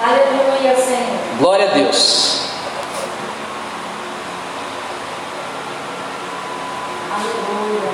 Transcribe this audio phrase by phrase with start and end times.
[0.00, 1.38] Aleluia, Senhor.
[1.38, 2.50] Glória a Deus.
[7.10, 7.90] Aleluia.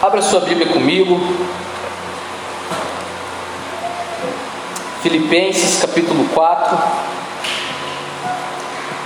[0.00, 1.20] Abra sua Bíblia comigo.
[5.02, 6.78] Filipenses capítulo 4.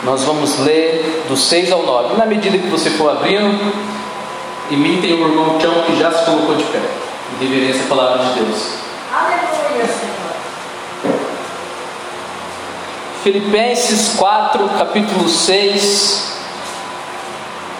[0.05, 2.17] Nós vamos ler do 6 ao 9.
[2.17, 3.73] Na medida que você for abrindo,
[4.71, 7.06] imitem o irmão Tião que já se colocou de pé.
[7.33, 8.63] E reverência a palavra de Deus.
[9.13, 11.17] Aleluia, Senhor.
[13.23, 16.33] Filipenses 4, capítulo 6.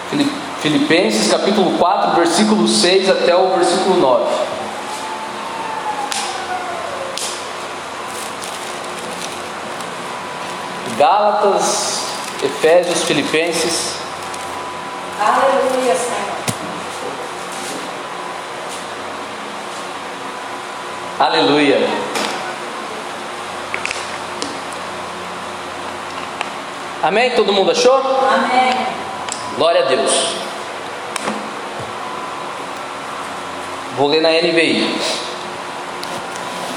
[0.09, 4.25] Fili- Filipenses capítulo 4, versículo 6 até o versículo 9.
[10.97, 11.99] Gálatas,
[12.43, 13.93] Efésios, Filipenses.
[15.19, 16.26] Aleluia, Senhor.
[21.19, 21.79] Aleluia.
[27.01, 27.31] Amém?
[27.31, 27.95] Todo mundo achou?
[27.95, 28.87] Amém.
[29.57, 30.35] Glória a Deus.
[33.97, 34.95] Vou ler na NVI.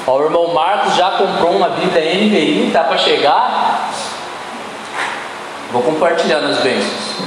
[0.07, 3.91] Ó, o irmão Marcos já comprou uma Bíblia NVI, tá para chegar.
[5.71, 7.21] Vou compartilhar nas bênçãos.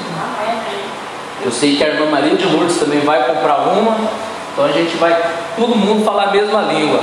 [1.45, 4.09] Eu sei que a irmã Maria de Lourdes também vai comprar uma,
[4.53, 5.19] então a gente vai
[5.55, 6.99] todo mundo falar a mesma língua.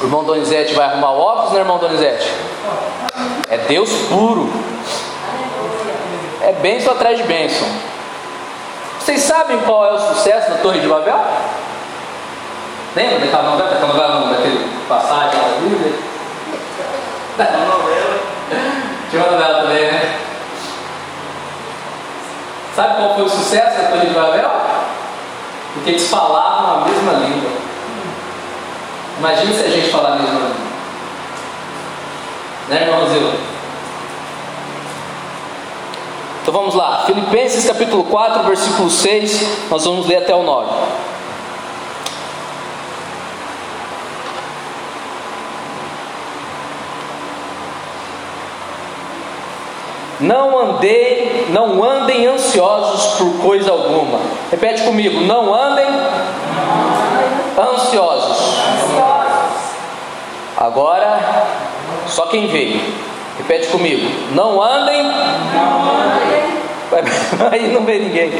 [0.00, 2.32] O irmão Donizete vai arrumar o óculos, né, irmão Donizete?
[3.50, 4.50] É Deus puro.
[6.40, 7.68] É bênção atrás de bênção.
[8.98, 11.20] Vocês sabem qual é o sucesso da Torre de Babel?
[12.96, 15.92] Lembra daquela novela, daquela novela, não, daquele passagem da Bíblia?
[19.10, 20.18] Tinha uma novela também, né?
[22.80, 24.50] Sabe qual foi o sucesso da Torre de Babel?
[25.74, 27.50] Porque eles falavam a mesma língua.
[29.18, 30.56] Imagina se a gente falar a mesma língua.
[32.70, 33.34] Né, irmão Zil?
[36.40, 37.04] Então vamos lá.
[37.04, 39.68] Filipenses capítulo 4, versículo 6.
[39.70, 40.70] Nós vamos ler até o 9.
[50.20, 54.20] Não andei, não andem ansiosos por coisa alguma.
[54.50, 55.86] Repete comigo, não andem
[57.58, 58.60] ansiosos.
[60.58, 61.18] Agora,
[62.06, 62.80] só quem veio.
[63.38, 65.10] Repete comigo, não andem.
[67.50, 68.30] Aí não vê ninguém.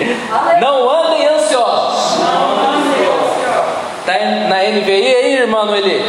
[0.61, 2.19] Não andem ansiosos.
[4.05, 4.13] Tá
[4.49, 6.05] na NVI aí, irmão Noeli?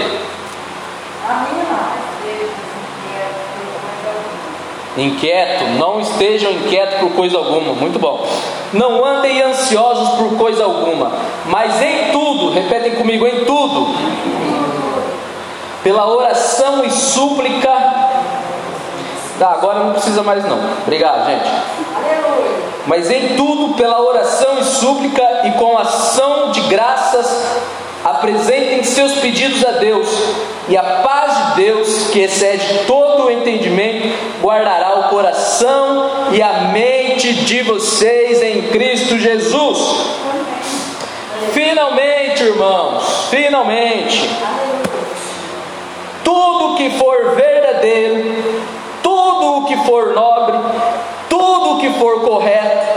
[1.27, 2.10] A minha.
[4.97, 7.73] Inquieto, não estejam inquietos por coisa alguma.
[7.73, 8.27] Muito bom.
[8.73, 11.11] Não andem ansiosos por coisa alguma,
[11.45, 13.95] mas em tudo, repetem comigo, em tudo,
[15.83, 17.69] pela oração e súplica.
[19.39, 20.59] Tá, agora não precisa mais não.
[20.83, 21.49] Obrigado, gente.
[22.85, 27.45] Mas em tudo, pela oração e súplica e com ação de graças,
[28.03, 30.07] apresentem seus pedidos a Deus,
[30.67, 34.07] e a paz de Deus, que excede todo o entendimento,
[34.41, 39.79] guardará o coração e a mente de vocês em Cristo Jesus.
[41.53, 44.29] Finalmente, irmãos, finalmente,
[46.23, 48.43] tudo que for verdadeiro,
[49.03, 50.57] tudo o que for nobre,
[51.29, 52.87] tudo o que for correto,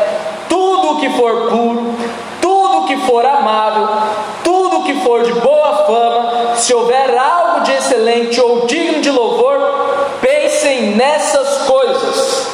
[0.49, 1.95] tudo o que for puro,
[2.41, 3.89] tudo o que for amável,
[5.05, 9.59] for de boa fama, se houver algo de excelente ou digno de louvor,
[10.21, 12.49] pensem nessas coisas.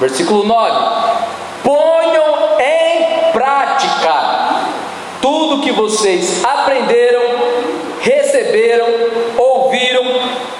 [0.00, 0.80] Versículo 9:
[1.62, 4.32] Ponham em prática
[5.20, 7.22] tudo que vocês aprenderam,
[8.00, 8.88] receberam,
[9.38, 10.02] ouviram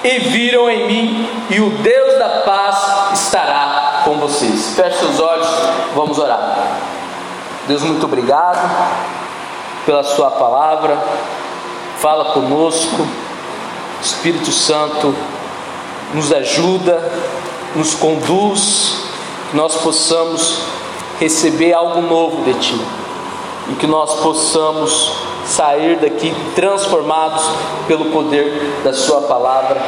[0.03, 4.75] e viram em mim, e o Deus da paz estará com vocês.
[4.75, 5.47] Feche seus olhos,
[5.93, 6.72] vamos orar.
[7.67, 8.59] Deus, muito obrigado
[9.85, 10.97] pela Sua palavra,
[11.99, 13.07] fala conosco,
[14.01, 15.15] Espírito Santo,
[16.13, 17.01] nos ajuda,
[17.73, 19.05] nos conduz,
[19.49, 20.61] que nós possamos
[21.21, 22.81] receber algo novo de Ti
[23.71, 25.13] e que nós possamos
[25.45, 27.43] sair daqui transformados
[27.87, 29.81] pelo poder da Sua palavra,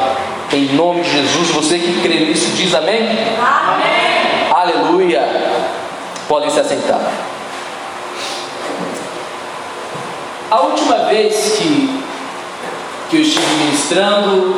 [0.50, 1.50] em nome de Jesus.
[1.50, 3.02] Você que crê nisso diz amém?
[3.02, 4.50] Amém.
[4.50, 5.22] Aleluia.
[6.26, 7.35] Podem se assentar.
[10.56, 12.00] A última vez que,
[13.10, 14.56] que eu estive ministrando,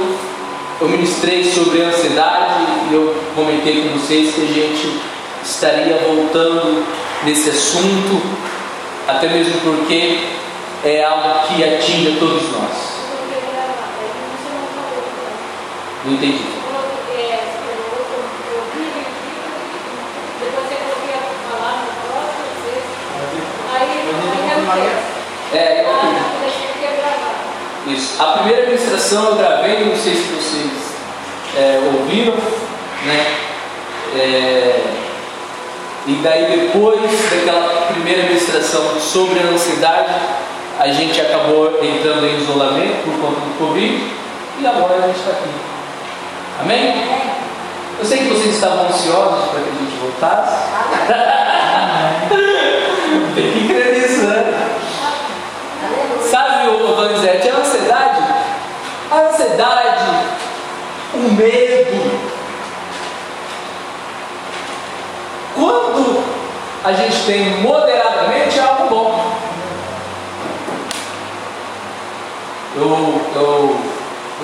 [0.81, 5.01] eu ministrei sobre ansiedade e eu comentei com vocês que a gente
[5.45, 6.87] estaria voltando
[7.25, 8.23] nesse assunto,
[9.09, 10.21] até mesmo porque
[10.85, 12.99] é algo que atinge a todos nós.
[16.05, 16.58] Não entendi.
[25.53, 25.91] É, eu
[27.93, 28.23] Isso.
[28.23, 30.71] A primeira ministração eu gravei, não sei se vocês
[31.57, 33.27] é, ouviram, né?
[34.15, 34.85] É,
[36.07, 40.15] e daí depois daquela primeira ministração sobre a ansiedade,
[40.79, 44.03] a gente acabou entrando em isolamento por conta do Covid
[44.61, 45.51] e agora a gente está aqui.
[46.61, 47.05] Amém?
[47.99, 50.57] Eu sei que vocês estavam ansiosos para que a gente voltasse.
[53.35, 54.45] Tem que crer nisso, né?
[56.31, 58.23] Sabe, o Vanzete, a ansiedade,
[59.11, 59.17] a
[59.59, 60.05] ansiedade,
[61.15, 62.29] o medo.
[65.57, 66.25] Quando
[66.85, 69.39] a gente tem moderadamente é algo bom.
[72.77, 73.81] Eu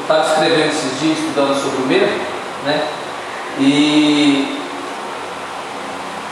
[0.02, 2.20] estava escrevendo esses dias, estudando sobre o medo,
[2.64, 2.88] né?
[3.60, 4.58] E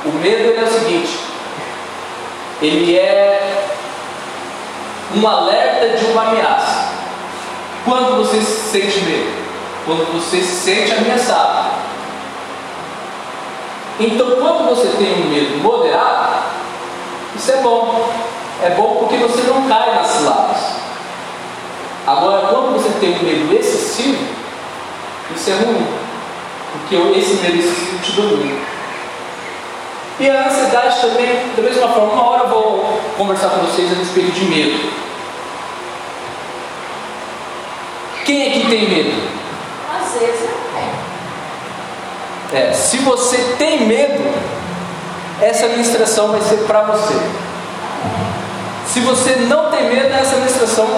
[0.05, 1.17] o medo é o seguinte,
[2.61, 3.65] ele é
[5.15, 6.82] um alerta de uma ameaça.
[7.85, 9.31] Quando você sente medo?
[9.85, 11.73] Quando você se sente ameaçado.
[13.99, 16.45] Então, quando você tem um medo moderado,
[17.37, 18.09] isso é bom.
[18.63, 20.57] É bom porque você não cai nas ciladas.
[22.07, 24.25] Agora, quando você tem um medo excessivo,
[25.35, 25.87] isso é ruim.
[26.73, 28.61] Porque esse medo excessivo te domina.
[30.21, 33.97] E a ansiedade também, da mesma forma, uma hora eu vou conversar com vocês a
[33.97, 34.93] respeito de medo.
[38.33, 39.13] Quem aqui tem medo?
[39.95, 42.65] Às vezes eu tenho.
[42.65, 44.25] É, se você tem medo,
[45.39, 47.15] essa ministração vai ser para você.
[48.87, 50.89] Se você não tem medo, essa ministração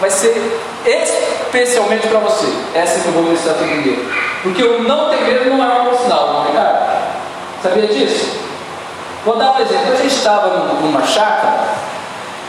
[0.00, 2.46] vai ser especialmente para você.
[2.74, 4.04] Essa que eu vou ministrar todo dia.
[4.42, 7.02] Porque o não ter medo não é um sinal, não é, cara?
[7.62, 8.36] Sabia disso?
[9.24, 9.92] Vou dar um exemplo.
[9.92, 11.68] A gente estava numa chácara,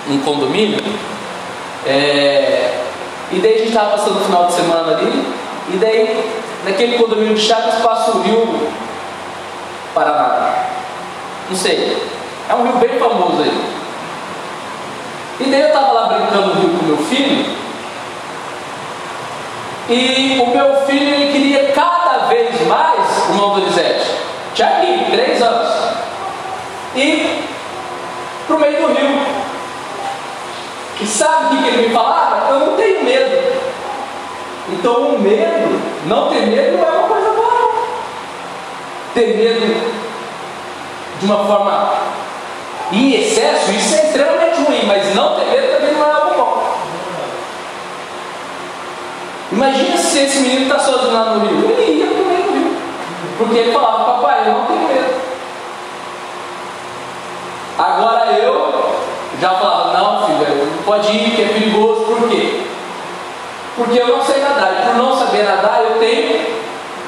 [0.07, 0.83] num condomínio,
[1.85, 2.70] é,
[3.31, 5.33] e daí a gente estava passando o final de semana ali,
[5.73, 6.31] e daí
[6.65, 8.69] naquele condomínio de chácaras passa o rio
[9.93, 10.53] Paraná.
[11.49, 12.01] Não sei.
[12.49, 13.63] É um rio bem famoso aí.
[15.39, 17.61] E daí eu estava lá brincando no rio com meu filho,
[19.89, 24.05] e o meu filho ele queria cada vez mais, o irmão Donizete,
[24.53, 25.91] Tiaguinho, três anos
[26.95, 27.43] e
[28.47, 29.40] para o meio do rio.
[31.01, 32.49] E sabe o que ele me falava?
[32.51, 33.61] Eu não tenho medo.
[34.69, 37.73] Então o medo, não ter medo não é uma coisa boa.
[39.15, 39.91] Ter medo
[41.19, 41.93] de uma forma
[42.91, 46.77] em excesso, isso é extremamente ruim, mas não ter medo também não é algo bom.
[49.51, 51.71] Imagina se esse menino está sozinho lá no rio.
[51.71, 52.77] Ele ia para o meio do rio.
[53.39, 55.21] Porque ele falava, papai, eu não tenho medo.
[57.77, 58.90] Agora eu
[59.41, 62.61] já falava, não filho, não pode ir que é perigoso, por quê?
[63.75, 66.39] Porque eu não sei nadar, e por não saber nadar eu tenho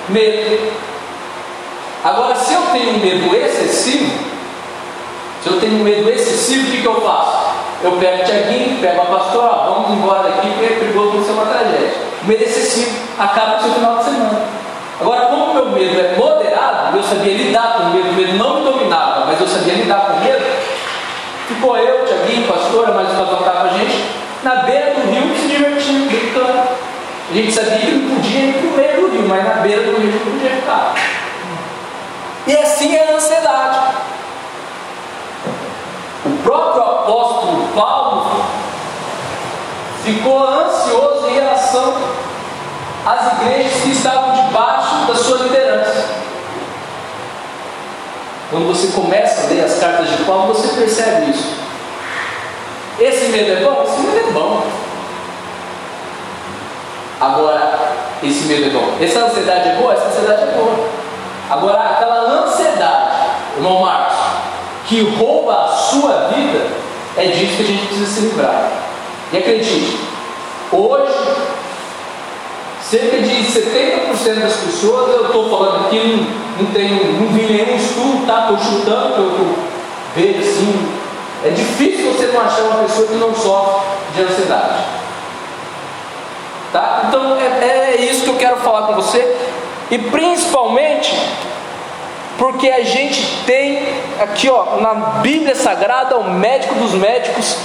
[0.10, 0.74] medo.
[2.04, 4.12] Agora, se eu tenho medo excessivo,
[5.44, 7.54] se eu tenho medo excessivo, o que, que eu faço?
[7.84, 11.32] Eu pego o Tiaguinho, pego a pastora, vamos embora daqui, porque é perigoso não ser
[11.32, 11.94] uma tragédia.
[12.24, 14.42] O medo excessivo acaba no seu final de semana.
[15.00, 18.60] Agora, como meu medo é moderado, eu sabia lidar com o medo, o medo não
[18.60, 20.46] me dominava, mas eu sabia lidar com o medo,
[21.48, 22.03] ficou eu,
[22.42, 24.04] Pastora, mais uma casal com a gente,
[24.44, 26.68] na beira do rio se divertindo, brincando.
[27.30, 29.84] A gente sabia que não podia ir para o meio do rio, mas na beira
[29.84, 30.96] do rio podia ficar.
[32.48, 33.80] E assim é a ansiedade.
[36.26, 38.46] O próprio apóstolo Paulo
[40.04, 41.96] ficou ansioso em relação
[43.06, 46.06] às igrejas que estavam debaixo da sua liderança.
[48.50, 51.63] Quando você começa a ler as cartas de Paulo, você percebe isso.
[53.00, 53.84] Esse medo é bom?
[53.84, 54.64] Esse medo é bom.
[57.20, 57.80] Agora,
[58.22, 58.98] esse medo é bom.
[59.02, 59.94] Essa ansiedade é boa?
[59.94, 60.90] Essa ansiedade é boa.
[61.50, 63.12] Agora, aquela ansiedade,
[63.58, 64.18] irmão Marcos,
[64.86, 66.68] que rouba a sua vida,
[67.18, 68.72] é disso que a gente precisa se livrar.
[69.32, 70.00] E acredite,
[70.72, 71.14] hoje
[72.94, 77.76] Cerca de 70% das pessoas, eu estou falando aqui, não, não, tenho, não vi nenhum
[77.76, 78.42] estudo, tá?
[78.42, 79.56] Estou chutando, eu, eu
[80.16, 81.03] vejo assim.
[81.46, 84.84] É difícil você não achar uma pessoa que não sofre de ansiedade.
[86.72, 87.04] Tá?
[87.08, 89.38] Então é, é isso que eu quero falar com você.
[89.92, 91.16] E principalmente
[92.38, 93.86] porque a gente tem
[94.20, 97.58] aqui ó, na Bíblia Sagrada o médico dos médicos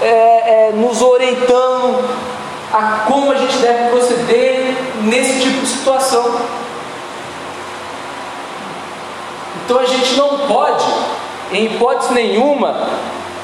[0.00, 2.08] é, é, nos orientando
[2.72, 6.40] a como a gente deve proceder nesse tipo de situação.
[9.64, 10.84] Então a gente não pode,
[11.52, 12.88] em hipótese nenhuma,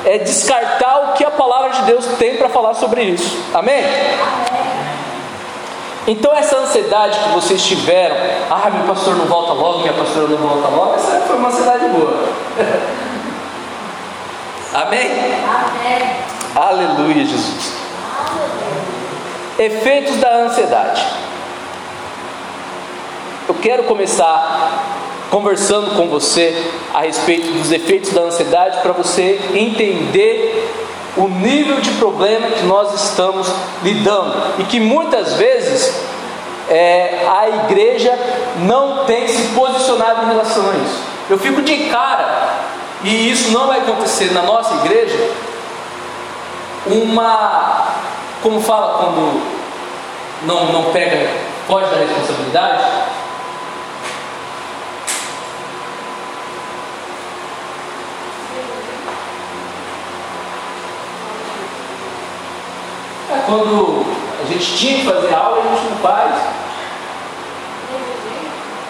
[0.05, 3.39] é descartar o que a palavra de Deus tem para falar sobre isso.
[3.55, 3.85] Amém?
[6.07, 8.17] Então essa ansiedade que vocês tiveram,
[8.49, 11.87] ah, meu pastor não volta logo, minha pastora não volta logo, essa foi uma ansiedade
[11.89, 12.29] boa.
[14.73, 15.11] Amém?
[15.11, 16.17] Amém.
[16.55, 17.73] Aleluia, Jesus.
[19.59, 21.05] Efeitos da ansiedade.
[23.49, 24.98] Eu quero começar
[25.31, 26.57] conversando com você
[26.95, 30.75] a respeito dos efeitos da ansiedade para você entender
[31.17, 33.47] o nível de problema que nós estamos
[33.83, 35.95] lidando e que muitas vezes
[36.69, 38.17] é, a igreja
[38.59, 41.03] não tem se posicionado em relação a isso.
[41.29, 42.49] Eu fico de cara,
[43.03, 45.31] e isso não vai acontecer na nossa igreja,
[46.87, 47.89] uma,
[48.43, 49.43] como fala quando
[50.43, 51.31] não, não pega,
[51.67, 52.85] foge da responsabilidade,
[63.31, 64.07] É quando
[64.43, 66.35] a gente tinha que fazer aula a gente não faz.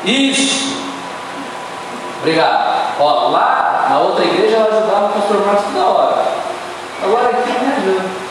[0.04, 0.76] Isso.
[2.20, 2.94] Obrigado.
[3.00, 6.24] Ó, lá na outra igreja ela ajudava o pastor Marcos toda hora.
[7.02, 8.28] Agora aqui não me ajuda.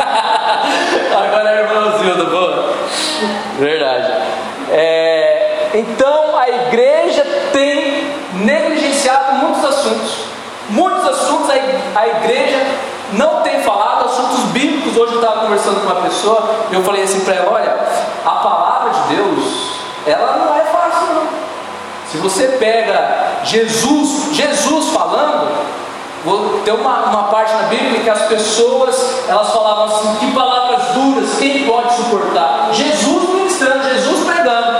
[1.26, 2.74] Agora é irmãozinho da boa.
[3.58, 4.12] Verdade.
[4.70, 10.30] É, então a igreja tem negligenciado muitos assuntos.
[10.68, 12.64] Muitos assuntos a igreja
[13.12, 14.96] não tem falado, assuntos bíblicos.
[14.96, 17.76] Hoje eu estava conversando com uma pessoa, e eu falei assim para ela: olha,
[18.24, 19.70] a palavra de Deus,
[20.06, 21.28] ela não é fácil, não.
[22.10, 25.48] Se você pega Jesus, Jesus falando,
[26.64, 31.38] tem uma, uma parte na Bíblia que as pessoas elas falavam assim: que palavras duras,
[31.38, 32.68] quem pode suportar?
[32.72, 34.78] Jesus ministrando, Jesus pregando.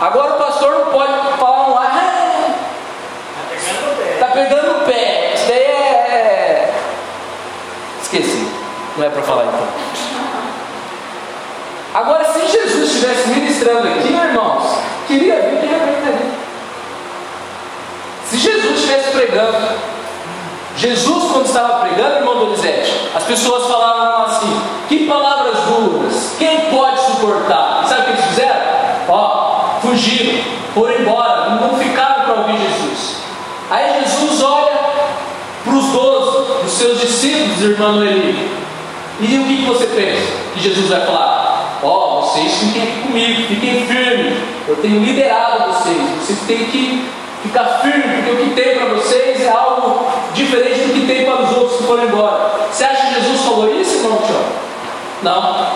[0.00, 2.16] Agora o pastor não pode falar um ar,
[4.12, 5.32] Está pegando o pé.
[5.34, 6.74] Isso daí é.
[8.02, 8.48] Esqueci.
[8.96, 9.66] Não é para falar então.
[11.94, 16.30] Agora, se Jesus estivesse ministrando aqui, irmãos, queria ver quem aguentaria.
[18.28, 19.56] Se Jesus estivesse pregando,
[20.76, 27.00] Jesus, quando estava pregando, irmão Donizete, as pessoas falavam assim: que palavras duras, quem pode
[27.00, 27.82] suportar?
[27.84, 28.60] E sabe o que eles fizeram?
[29.08, 33.16] Ó, fugiram, foram embora, não ficaram para ouvir Jesus.
[33.70, 34.72] Aí Jesus olha
[35.64, 38.65] para os doze, os seus discípulos, irmão Noeli.
[39.18, 40.32] E o que você pensa?
[40.54, 44.34] Que Jesus vai falar: Ó, oh, vocês fiquem aqui comigo, fiquem firmes.
[44.68, 45.96] Eu tenho liderado vocês.
[46.20, 47.08] Vocês têm que
[47.42, 51.42] ficar firmes, porque o que tem para vocês é algo diferente do que tem para
[51.42, 52.50] os outros que foram embora.
[52.70, 54.42] Você acha que Jesus falou isso, irmão Tião?
[55.22, 55.66] Não.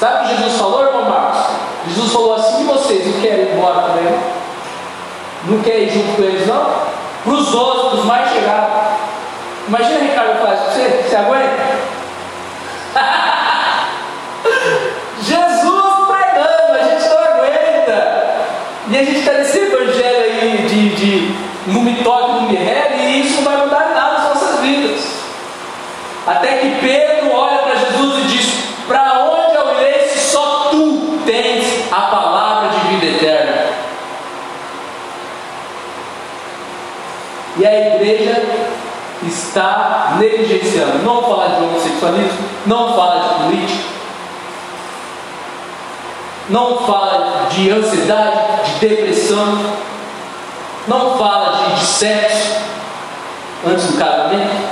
[0.00, 1.40] Sabe o que Jesus falou, irmão Marcos?
[1.88, 4.18] Jesus falou assim: vocês não querem ir embora também?
[5.44, 6.70] Não quer ir junto com eles, não?
[7.22, 8.96] Para os outros, mais chegados.
[9.68, 11.75] Imagina Ricardo faz você, você aguenta?
[21.66, 25.04] Não me toque, não me rele, e isso não vai mudar nada nas nossas vidas.
[26.26, 28.54] Até que Pedro olha para Jesus e diz:
[28.88, 33.66] Para onde eu irei se só tu tens a palavra de vida eterna?
[37.58, 38.42] E a igreja
[39.22, 40.98] está negligenciando.
[40.98, 43.84] Não fala de homossexualismo, não fala de política,
[46.50, 49.58] não fala de ansiedade, de depressão,
[50.86, 51.55] não fala
[51.98, 52.56] sexo
[53.66, 54.68] antes do casamento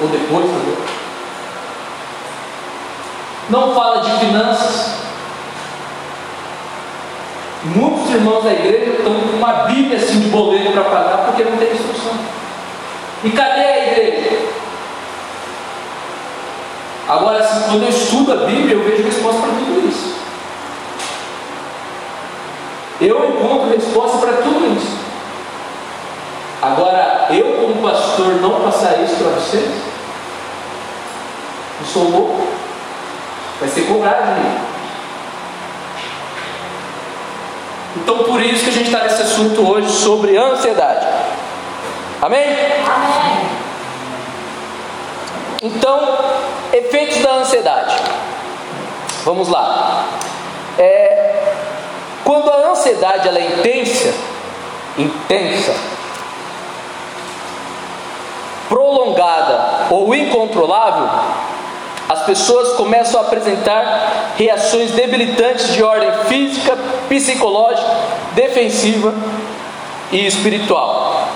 [0.00, 0.76] ou depois também.
[3.48, 4.92] Não fala de finanças.
[7.64, 11.56] Muitos irmãos da igreja estão com uma Bíblia assim de boleto para pagar porque não
[11.56, 12.14] tem instrução.
[13.22, 14.38] E cadê a igreja?
[17.08, 20.16] Agora, assim, quando eu estudo a Bíblia, eu vejo resposta para tudo isso.
[23.00, 24.51] Eu encontro resposta para tudo.
[26.62, 29.68] Agora, eu como pastor não passar isso para vocês?
[31.80, 32.46] Eu sou louco.
[33.58, 34.58] Vai ser cobrado de mim.
[37.96, 41.06] Então, por isso que a gente está nesse assunto hoje sobre ansiedade.
[42.22, 42.44] Amém?
[42.86, 43.48] Amém.
[45.62, 46.18] Então,
[46.72, 47.96] efeitos da ansiedade.
[49.24, 50.04] Vamos lá.
[50.78, 51.54] É,
[52.24, 54.14] Quando a ansiedade ela é intensa,
[54.96, 55.74] intensa,
[58.72, 61.06] prolongada ou incontrolável,
[62.08, 67.90] as pessoas começam a apresentar reações debilitantes de ordem física, psicológica,
[68.34, 69.14] defensiva
[70.10, 71.28] e espiritual.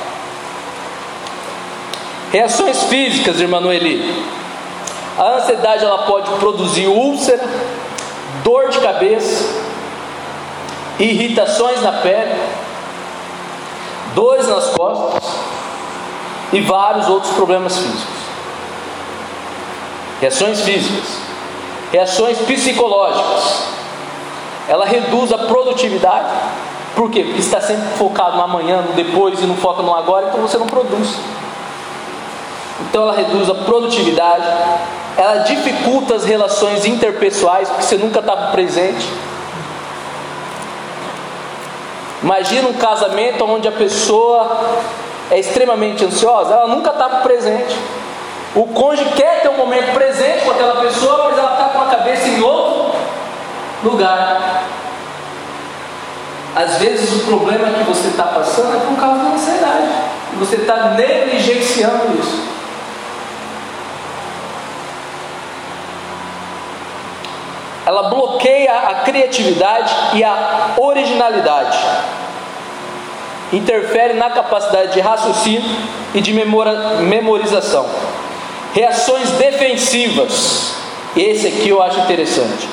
[2.33, 4.25] Reações físicas, irmã Noeli.
[5.19, 7.45] A ansiedade ela pode produzir úlcera,
[8.43, 9.45] dor de cabeça,
[10.99, 12.35] irritações na pele,
[14.14, 15.57] dores nas costas
[16.52, 18.26] e vários outros problemas físicos.
[20.20, 21.18] Reações físicas,
[21.92, 23.64] reações psicológicas.
[24.68, 26.28] Ela reduz a produtividade.
[26.94, 27.22] Por quê?
[27.22, 30.56] Porque está sempre focado no amanhã, no depois e não foca no agora, então você
[30.56, 31.14] não produz.
[32.80, 34.46] Então ela reduz a produtividade,
[35.16, 39.06] ela dificulta as relações interpessoais, porque você nunca está presente.
[42.22, 44.58] Imagina um casamento onde a pessoa
[45.30, 47.76] é extremamente ansiosa, ela nunca está presente.
[48.54, 51.87] O cônjuge quer ter um momento presente com aquela pessoa, mas ela está com a
[51.87, 52.95] cabeça em outro
[53.85, 54.64] lugar.
[56.54, 59.88] Às vezes o problema que você está passando é por causa da ansiedade.
[60.33, 62.56] E você está negligenciando isso.
[67.87, 71.78] ela bloqueia a criatividade e a originalidade,
[73.52, 75.62] interfere na capacidade de raciocínio
[76.14, 77.86] e de memorização.
[78.74, 80.74] Reações defensivas,
[81.16, 82.68] esse aqui eu acho interessante.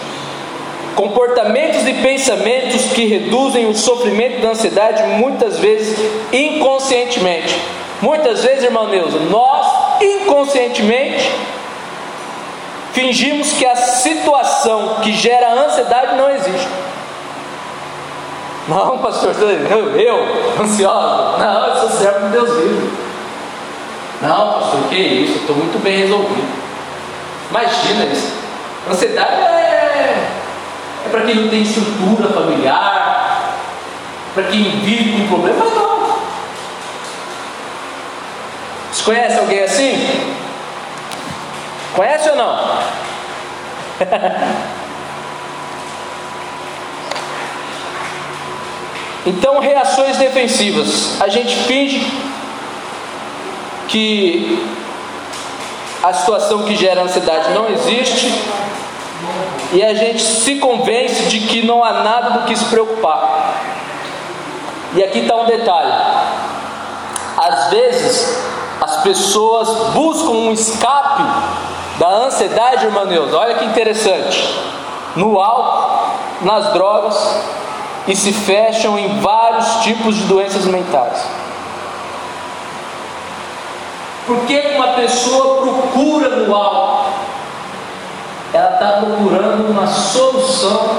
[0.96, 5.98] Comportamentos e pensamentos que reduzem o sofrimento da ansiedade, muitas vezes
[6.32, 7.56] inconscientemente.
[8.02, 11.32] Muitas vezes, irmão Neuza, nós inconscientemente
[12.94, 16.68] Fingimos que a situação que gera ansiedade não existe.
[18.68, 21.38] Não, pastor, eu, eu ansioso?
[21.38, 22.92] Não, eu sou servo de Deus vivo.
[24.22, 25.40] Não, pastor, que isso?
[25.40, 26.48] Estou muito bem resolvido.
[27.50, 28.34] Imagina isso.
[28.90, 30.26] Ansiedade é,
[31.06, 33.54] é para quem não tem estrutura familiar,
[34.34, 36.18] para quem vive com problemas, não.
[38.92, 40.08] Você conhece alguém assim?
[41.96, 42.60] Conhece ou não?
[49.26, 51.22] então, reações defensivas.
[51.22, 52.06] A gente finge
[53.88, 54.68] que
[56.02, 58.34] a situação que gera ansiedade não existe
[59.72, 63.54] e a gente se convence de que não há nada do que se preocupar.
[64.94, 65.94] E aqui está um detalhe:
[67.38, 68.44] às vezes
[68.82, 71.24] as pessoas buscam um escape
[71.98, 74.62] da ansiedade, irmã Neuza, olha que interessante.
[75.16, 77.16] No álcool, nas drogas
[78.08, 81.26] e se fecham em vários tipos de doenças mentais.
[84.26, 87.12] Por que uma pessoa procura no álcool?
[88.54, 90.98] Ela está procurando uma solução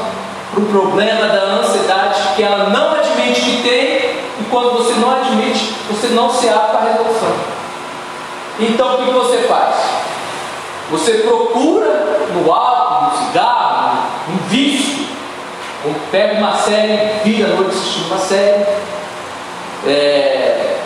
[0.53, 5.11] para o problema da ansiedade que ela não admite que tem, e quando você não
[5.11, 7.33] admite, você não se abre para a resolução.
[8.61, 9.75] Então o que você faz?
[10.91, 13.64] Você procura no álcool, no cigarro,
[15.85, 18.65] ou pega uma série, vira a noite assistindo uma série,
[19.87, 20.77] é,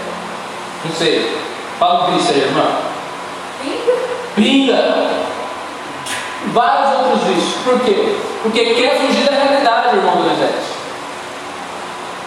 [0.85, 1.39] não sei,
[1.79, 2.67] fala um vício aí, irmã.
[3.63, 3.93] Pinga.
[4.35, 5.09] Pinga.
[6.53, 7.55] Vários outros vícios.
[7.65, 8.17] Por quê?
[8.43, 10.79] Porque quer fugir da realidade, irmão do exército.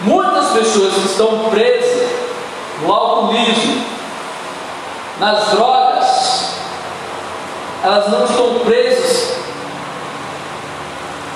[0.02, 2.10] Muitas pessoas que estão presas
[2.82, 3.84] no alcoolismo,
[5.18, 6.54] nas drogas,
[7.84, 9.36] elas não estão presas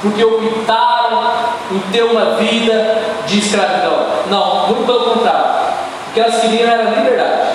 [0.03, 1.33] porque optaram
[1.71, 4.07] em ter uma vida de escravidão.
[4.29, 5.67] Não, muito pelo contrário.
[6.09, 7.49] O que elas queriam era liberdade.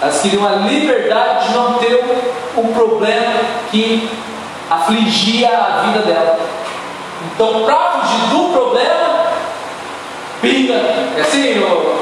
[0.00, 3.34] Elas queriam a liberdade de não ter o, o problema
[3.70, 4.08] que
[4.70, 6.38] afligia a vida dela.
[7.24, 9.26] Então, para fugir do problema,
[10.40, 10.74] pinga.
[10.74, 11.96] É assim, ô,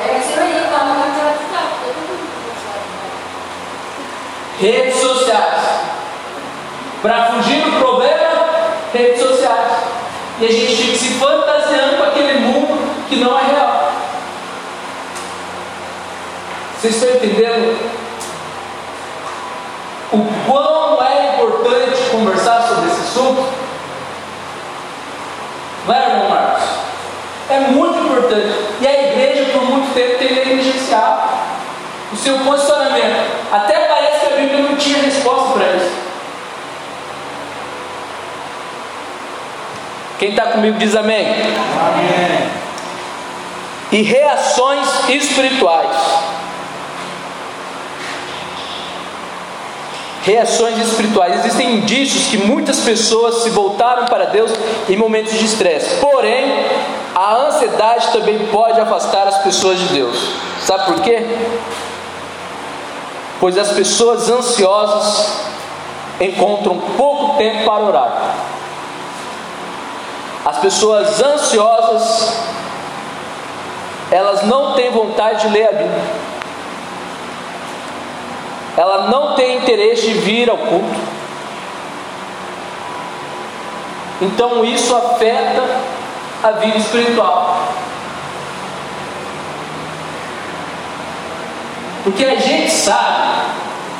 [0.00, 1.02] É assim aí, tá?
[4.58, 5.81] redes sociais.
[7.02, 8.46] Para fugir do problema,
[8.94, 9.72] redes sociais.
[10.38, 13.92] E a gente fica se fantasiando com aquele mundo que não é real.
[16.80, 17.76] Vocês estão entendendo
[20.12, 23.48] o quão é importante conversar sobre esse assunto?
[25.86, 26.62] Não é, irmão Marcos?
[27.50, 28.54] É muito importante.
[28.80, 31.22] E a igreja, por muito tempo, tem negligenciado
[32.12, 33.28] o seu posicionamento.
[33.50, 36.02] Até parece que a Bíblia não tinha resposta para isso.
[40.22, 41.26] Quem está comigo diz amém.
[41.26, 42.48] Amém.
[43.90, 45.96] E reações espirituais.
[50.22, 51.40] Reações espirituais.
[51.40, 54.52] Existem indícios que muitas pessoas se voltaram para Deus
[54.88, 55.96] em momentos de estresse.
[55.96, 56.66] Porém,
[57.16, 60.16] a ansiedade também pode afastar as pessoas de Deus.
[60.64, 61.26] Sabe por quê?
[63.40, 65.48] Pois as pessoas ansiosas
[66.20, 68.41] encontram pouco tempo para orar.
[70.44, 72.36] As pessoas ansiosas,
[74.10, 76.02] elas não têm vontade de ler a Bíblia.
[78.76, 81.00] Ela não tem interesse de vir ao culto.
[84.20, 85.62] Então isso afeta
[86.42, 87.68] a vida espiritual.
[92.02, 93.42] Porque a gente sabe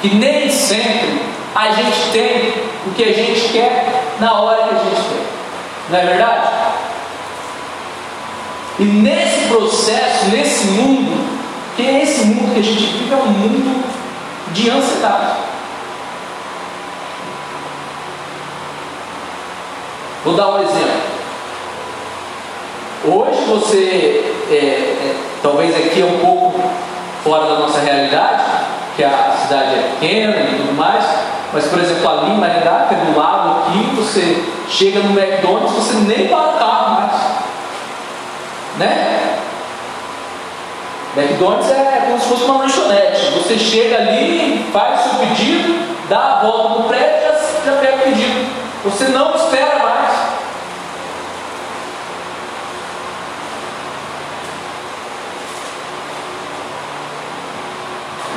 [0.01, 1.23] que nem sempre
[1.55, 2.53] a gente tem
[2.87, 3.87] o que a gente quer
[4.19, 5.42] na hora que a gente quer.
[5.89, 6.49] Não é verdade?
[8.79, 11.29] E nesse processo, nesse mundo,
[11.77, 13.85] que é esse mundo que a gente vive, é um mundo
[14.53, 15.37] de ansiedade.
[20.25, 21.13] Vou dar um exemplo.
[23.05, 26.63] Hoje você, é, é, talvez aqui é um pouco
[27.25, 28.45] fora da nossa realidade,
[28.97, 31.05] que a cidade é pequena e tudo mais,
[31.53, 35.73] mas por exemplo ali em Maringá, que é do lado aqui, você chega no McDonald's,
[35.73, 37.13] você nem para o carro mais.
[38.79, 39.39] Né?
[41.17, 43.31] McDonald's é como se fosse uma lanchonete.
[43.33, 47.77] Você chega ali, faz o seu pedido, dá a volta no prédio e já, já
[47.81, 48.51] pega o pedido.
[48.85, 50.22] Você não espera mais.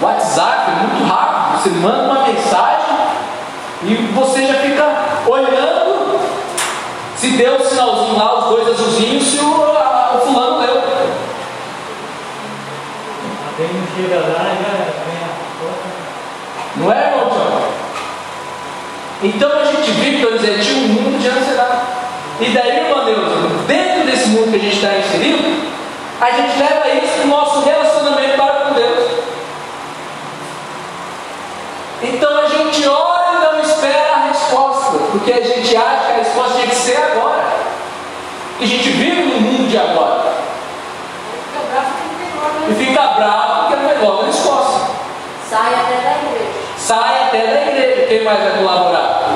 [0.05, 1.61] WhatsApp é muito rápido.
[1.61, 2.95] Você manda uma mensagem
[3.83, 4.85] e você já fica
[5.27, 6.19] olhando
[7.17, 10.77] se deu o sinalzinho lá, os dois azulzinhos, se o, a, o fulano leu.
[13.47, 14.69] Até não chega lá e já
[15.05, 15.29] vem a
[16.75, 17.25] Não é, irmão?
[19.23, 21.81] Então a gente vive, por dizer, tinha um mundo de ansiedade.
[22.41, 25.71] E daí, irmão Deus, dentro desse mundo que a gente está inserido,
[26.21, 29.09] a gente leva isso no nosso relacionamento para com Deus.
[32.03, 36.15] Então a gente ora e não espera a resposta, porque a gente acha que a
[36.17, 37.43] resposta tinha que ser agora.
[38.59, 40.35] E a gente vive no mundo de agora.
[42.69, 44.91] E fica bravo porque não é logo a resposta.
[45.49, 46.51] Sai até da igreja.
[46.77, 48.05] Sai até da igreja.
[48.05, 49.31] Quem mais vai colaborar?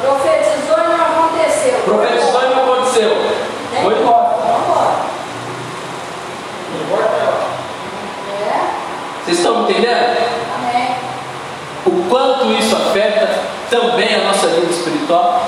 [0.00, 1.80] Profetizou e não aconteceu.
[1.84, 3.08] Profetizou e não aconteceu.
[3.08, 3.80] Né?
[3.82, 4.36] Foi embora.
[6.90, 7.08] Vamos
[8.38, 8.70] É?
[9.24, 10.16] Vocês estão entendendo?
[10.54, 10.94] Amém.
[11.86, 14.48] O quanto isso afeta também a nossa
[15.12, 15.42] espiritual.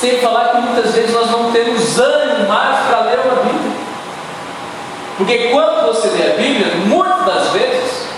[0.00, 3.72] Sem falar que muitas vezes nós não temos ânimo mais para ler uma Bíblia.
[5.16, 8.08] Porque quando você lê a Bíblia, muitas das vezes,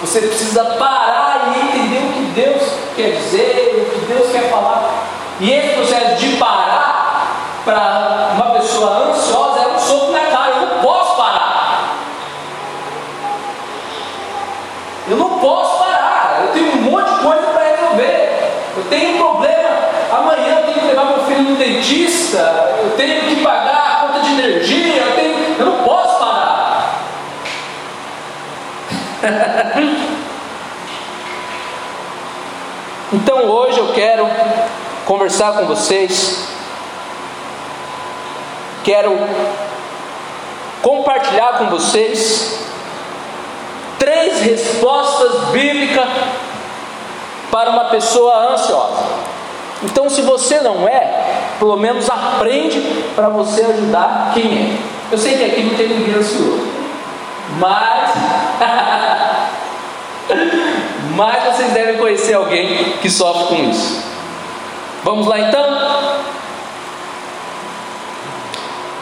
[0.00, 2.62] você precisa parar e entender o que Deus
[2.96, 4.90] quer dizer, o que Deus quer falar.
[5.40, 6.82] E esse processo de parar,
[7.64, 10.50] para uma pessoa ansiosa, é um soco na cara.
[10.50, 11.52] Eu não posso parar.
[15.08, 16.42] Eu não posso parar.
[16.42, 18.52] Eu tenho um monte de coisa para resolver.
[18.76, 19.68] Eu tenho um problema.
[20.12, 22.78] Amanhã eu tenho que levar meu filho no dentista.
[22.82, 25.02] Eu tenho que pagar a conta de energia.
[25.02, 25.56] Eu, tenho...
[25.58, 27.02] eu não posso parar.
[33.12, 34.26] então hoje eu quero
[35.04, 36.48] conversar com vocês.
[38.84, 39.18] Quero
[40.80, 42.60] compartilhar com vocês
[43.98, 46.08] três respostas bíblicas
[47.50, 49.32] para uma pessoa ansiosa.
[49.84, 51.31] Então, se você não é,
[51.62, 52.80] pelo menos aprende
[53.14, 54.76] para você ajudar quem é.
[55.12, 56.66] Eu sei que aqui não tem ninguém ansioso,
[57.60, 58.10] mas
[61.14, 64.02] mas vocês devem conhecer alguém que sofre com isso.
[65.04, 65.78] Vamos lá então?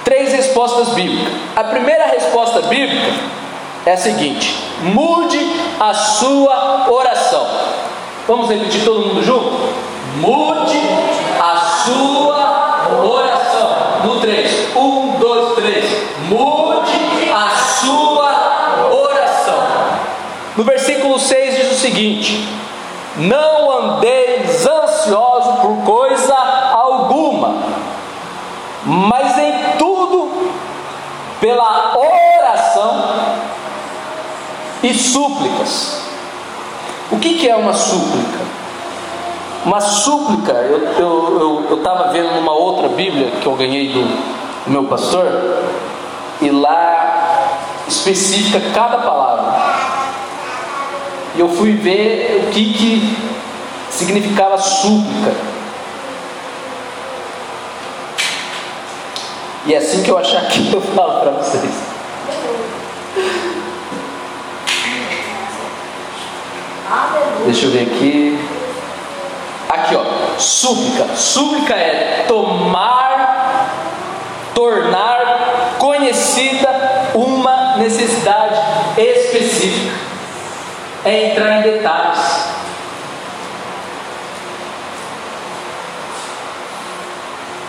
[0.05, 1.33] Três respostas bíblicas.
[1.57, 3.11] A primeira resposta bíblica
[3.87, 5.41] é a seguinte: mude
[5.81, 7.47] a sua oração.
[8.29, 9.51] Vamos repetir todo mundo junto?
[10.19, 10.79] Mude
[11.85, 13.71] sua oração.
[14.05, 14.77] No 3.
[14.77, 15.85] 1, 2, 3.
[16.29, 17.49] Mude a
[17.81, 19.63] sua oração.
[20.57, 22.49] No versículo 6 diz o seguinte:
[23.17, 27.63] Não andeis ansioso por coisa alguma,
[28.85, 30.51] mas em tudo,
[31.41, 33.05] pela oração
[34.83, 36.01] e súplicas.
[37.11, 38.40] O que, que é uma súplica?
[39.65, 40.53] Uma súplica.
[40.53, 44.03] Eu estava eu, eu, eu vendo numa outra Bíblia que eu ganhei do,
[44.65, 45.27] do meu pastor,
[46.41, 47.51] e lá
[47.87, 49.55] especifica cada palavra.
[51.35, 53.19] E eu fui ver o que, que
[53.91, 55.35] significava súplica.
[59.67, 61.71] E é assim que eu achar que eu falo para vocês.
[67.45, 68.50] Deixa eu ver aqui.
[70.41, 71.15] Súplica.
[71.17, 73.75] Súplica é tomar,
[74.55, 78.59] tornar conhecida uma necessidade
[78.97, 79.95] específica.
[81.05, 82.40] É entrar em detalhes.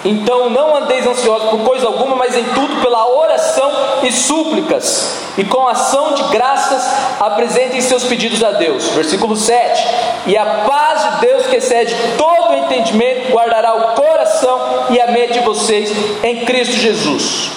[0.04, 5.44] Então não andeis ansiosos por coisa alguma, mas em tudo pela oração e súplicas, e
[5.44, 6.84] com ação de graças
[7.20, 8.90] apresentem seus pedidos a Deus.
[8.90, 9.88] Versículo 7.
[10.26, 14.60] E a paz de Deus, que excede todo o entendimento, guardará o coração
[14.90, 15.92] e a mente de vocês
[16.24, 17.52] em Cristo Jesus.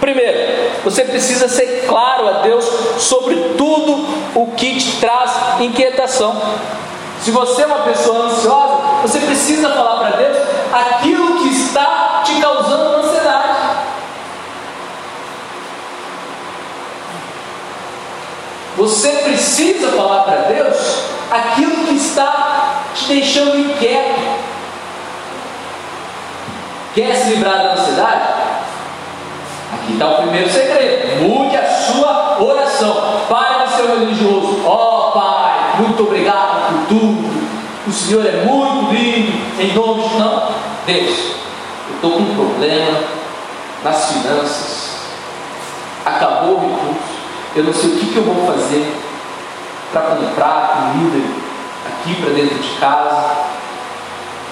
[0.00, 2.64] Primeiro, você precisa ser claro a Deus
[2.98, 6.40] sobre tudo o que te traz inquietação.
[7.20, 10.36] Se você é uma pessoa ansiosa, você precisa falar para Deus
[10.72, 13.58] aquilo que está te causando ansiedade.
[18.76, 24.20] Você precisa falar para Deus aquilo que está te deixando inquieto.
[26.94, 28.28] Quer se livrar da ansiedade?
[29.74, 31.22] Aqui está o primeiro segredo.
[31.22, 33.20] Mude a sua oração.
[33.28, 34.62] Pare de ser religioso.
[34.66, 37.41] Ó oh, Pai, muito obrigado por tudo.
[37.86, 39.32] O Senhor é muito lindo.
[39.60, 40.52] Em nome de não.
[40.86, 41.18] Deus,
[41.88, 43.00] eu estou com um problema
[43.82, 44.92] nas finanças.
[46.04, 47.12] Acabou o recurso.
[47.56, 48.94] Eu não sei o que, que eu vou fazer
[49.92, 51.28] para comprar comida
[51.86, 53.30] aqui para dentro de casa.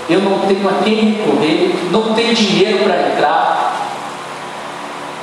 [0.08, 3.74] Eu não tenho a quem recorrer, não tenho dinheiro para entrar.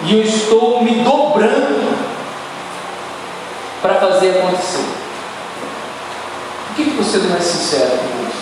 [0.04, 1.98] E eu estou me dobrando
[3.82, 5.07] para fazer acontecer.
[6.78, 8.36] Que, que você não é sincero com Deus?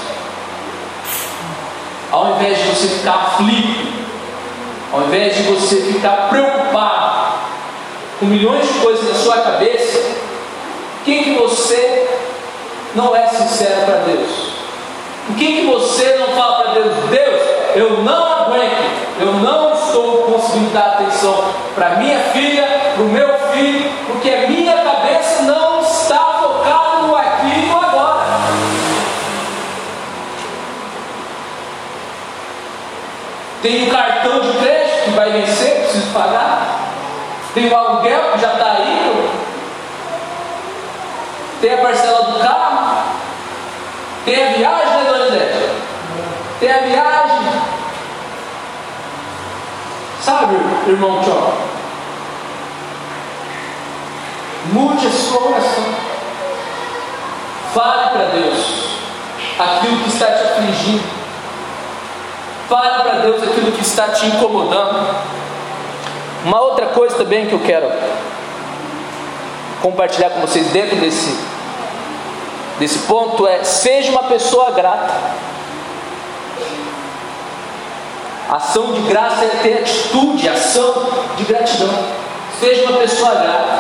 [2.11, 3.93] Ao invés de você ficar aflito,
[4.91, 7.33] ao invés de você ficar preocupado
[8.19, 12.09] com milhões de coisas na sua cabeça, por que, que você
[12.93, 14.49] não é sincero para Deus?
[15.27, 17.41] Por que, que você não fala para Deus, Deus,
[17.75, 23.33] eu não aguento, eu não estou conseguindo dar atenção para minha filha, para o meu
[23.53, 28.25] filho, porque a minha cabeça não está focada no aqui e no agora.
[33.65, 36.81] Tem o cartão de crédito que vai vencer, preciso pagar.
[37.51, 39.31] Tem o aluguel que já está aí.
[41.59, 43.05] Tem a parcela do carro.
[44.23, 45.69] Tem a viagem, né, dona Idete?
[46.59, 47.39] Tem a viagem.
[50.21, 51.57] Sabe, irmão Tchó?
[54.73, 55.85] Mude a sua oração.
[57.73, 58.99] Fale para Deus
[59.57, 61.24] aquilo que está te afligindo.
[62.67, 65.15] Fale para Deus aquilo que está te incomodando.
[66.45, 67.91] Uma outra coisa também que eu quero
[69.81, 71.37] compartilhar com vocês dentro desse,
[72.79, 75.13] desse ponto é: seja uma pessoa grata.
[78.49, 80.93] Ação de graça é ter atitude, ação
[81.37, 81.89] de gratidão.
[82.59, 83.79] Seja uma pessoa grata.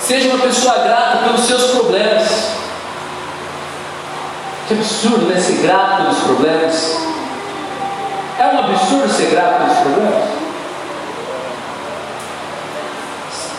[0.00, 2.57] Seja uma pessoa grata pelos seus problemas.
[4.68, 5.40] Que absurdo, né?
[5.40, 6.96] Ser grato pelos problemas.
[8.38, 10.38] É um absurdo ser grato pelos problemas.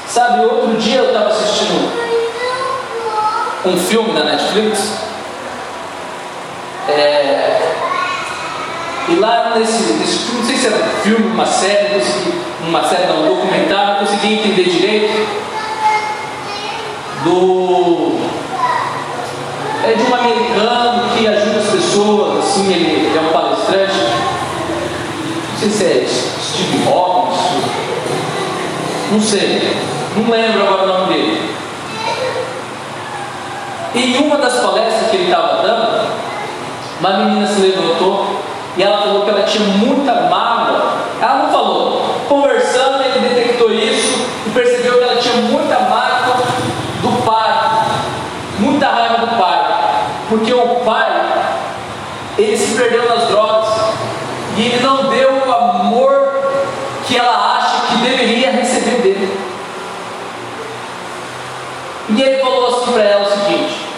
[0.07, 1.91] Sabe, outro dia eu estava assistindo
[3.65, 4.93] um filme da Netflix.
[6.87, 7.59] É,
[9.09, 12.01] e lá nesse, nesse não sei se era um filme, uma série,
[12.67, 15.49] uma série não, um documentário, não consegui entender direito.
[17.23, 18.19] Do.
[19.83, 20.88] É de um americano
[22.61, 23.99] assim, ele é um palestrante.
[25.61, 27.39] Não sei se é Steve Robbins,
[29.11, 29.77] não sei,
[30.15, 31.49] não lembro agora o nome dele.
[33.95, 36.07] E em uma das palestras que ele estava dando,
[36.99, 38.39] uma menina se levantou
[38.77, 40.93] e ela falou que ela tinha muita mágoa.
[41.21, 42.15] Ela não falou.
[42.29, 46.37] Conversando, ele detectou isso e percebeu que ela tinha muita mágoa
[47.01, 47.59] do pai.
[48.59, 49.65] Muita raiva do pai.
[50.29, 51.09] Porque o pai,
[52.37, 53.67] ele se perdeu nas drogas.
[54.55, 56.29] E ele não deu o amor
[57.05, 59.39] que ela acha que deveria receber dele.
[62.09, 63.89] E ele falou assim para ela o seguinte: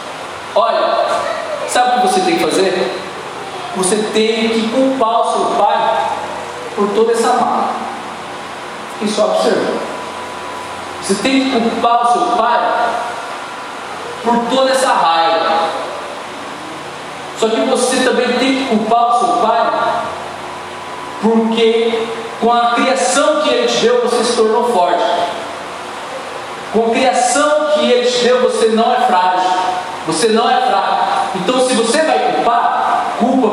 [4.14, 6.10] tem que culpar o seu pai
[6.76, 7.70] por toda essa mágoa.
[8.94, 9.82] Fiquem só observando.
[11.02, 12.60] Você tem que culpar o seu pai
[14.24, 15.70] por toda essa raiva.
[17.40, 19.72] Só que você também tem que culpar o seu pai
[21.22, 22.08] porque
[22.40, 25.04] com a criação que ele te deu você se tornou forte.
[26.74, 29.50] Com a criação que ele te deu você não é frágil.
[30.08, 31.28] Você não é fraco.
[31.36, 32.31] Então se você vai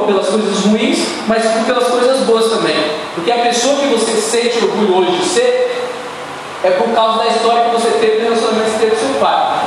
[0.08, 2.76] pelas coisas ruins, mas pelas coisas boas também.
[3.14, 5.68] Porque a pessoa que você sente orgulho hoje de ser
[6.64, 9.60] é por causa da história que você teve no relacionamento que teve com seu pai.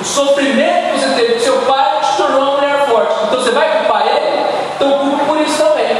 [0.00, 3.14] O sofrimento que você teve com seu pai te tornou uma mulher forte.
[3.26, 4.46] Então você vai culpar ele?
[4.76, 5.96] Então culpa por isso também.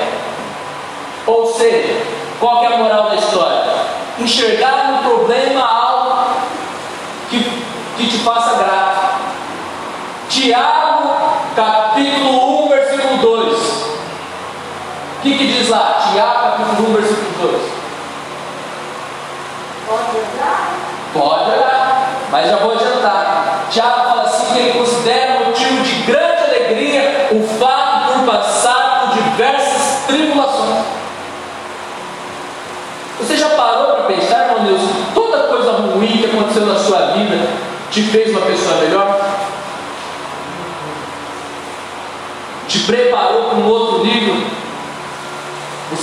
[1.27, 2.01] Ou seja,
[2.39, 3.65] qual é a moral da história?
[4.21, 6.31] Enxergar no problema algo
[7.29, 7.43] que,
[7.99, 9.17] que te faça grato.
[10.29, 11.17] Tiago,
[11.55, 13.57] capítulo 1, versículo 2.
[13.57, 15.96] O que, que diz lá?
[16.13, 17.63] Tiago, capítulo 1, versículo 2.
[19.87, 20.75] Pode entrar?
[21.13, 23.67] Pode olhar, mas já vou adiantar.
[23.71, 29.23] Tiago fala assim que ele considera motivo de grande alegria o fato por passar por
[29.23, 30.85] diversas tribulações.
[33.21, 34.83] Você já parou para pensar, irmão Deus,
[35.15, 37.49] toda coisa ruim que aconteceu na sua vida
[37.91, 39.21] te fez uma pessoa melhor?
[42.69, 43.86] Te preparou para um outro?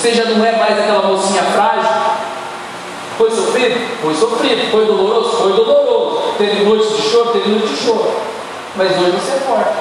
[0.03, 1.89] Você já não é mais aquela mocinha frágil?
[3.17, 4.01] Foi sofrido?
[4.01, 4.69] Foi sofrido.
[4.69, 5.37] Foi doloroso?
[5.37, 6.33] Foi doloroso.
[6.37, 7.29] Teve noites de choro?
[7.31, 8.11] Teve noites de choro.
[8.75, 9.71] Mas hoje você é forte.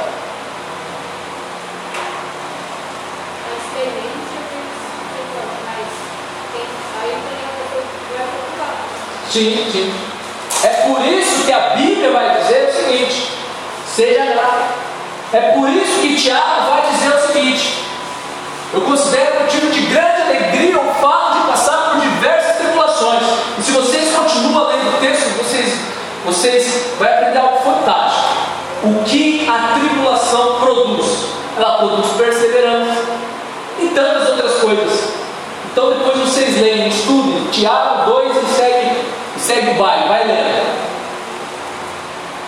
[8.17, 8.77] Vai preocupar.
[9.29, 9.93] Sim, sim.
[10.63, 13.29] É por isso que a Bíblia vai dizer o seguinte:
[13.93, 14.73] seja grato.
[15.33, 17.83] É por isso que Tiago vai dizer o seguinte:
[18.73, 19.72] eu considero motivo de
[26.25, 28.29] vocês, vão aprender algo fantástico.
[28.85, 31.27] O que a tribulação produz?
[31.57, 33.05] Ela produz perseverança
[33.79, 35.09] e tantas outras coisas.
[35.71, 39.01] Então depois vocês leem, estudem Tiago 2 e segue,
[39.37, 40.83] e segue o baile, vai lendo.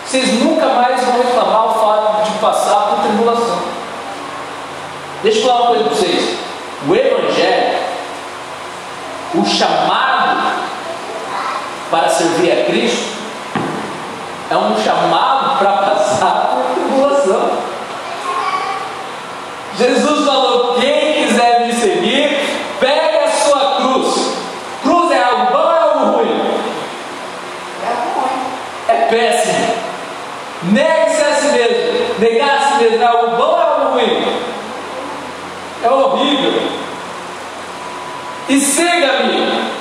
[0.05, 3.59] Vocês nunca mais vão reclamar o fato de passar por tribulação.
[5.23, 6.37] Deixa eu falar uma coisa para vocês.
[6.87, 7.79] O Evangelho,
[9.33, 10.65] o chamado
[11.89, 13.14] para servir a Cristo,
[14.55, 17.49] é um chamado para passar por tribulação.
[19.77, 22.39] Jesus falou: quem quiser me seguir,
[22.79, 24.31] pegue a sua cruz.
[24.81, 26.41] Cruz é algo bom ou é algo ruim?
[27.83, 28.39] É ruim.
[28.87, 29.75] É péssimo.
[30.71, 32.15] Negue-se a si mesmo.
[32.19, 34.39] Negar a si mesmo é algo bom ou é algo ruim?
[35.83, 36.61] É horrível.
[38.47, 39.75] E siga-me.